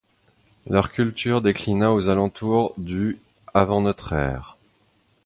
Leur 0.65 0.91
culture 0.91 1.43
déclina 1.43 1.93
aux 1.93 2.09
alentours 2.09 2.73
du 2.79 3.19
avant 3.53 3.81
notre 3.81 4.13
ère. 4.13 4.57